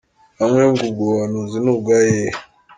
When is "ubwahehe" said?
1.73-2.31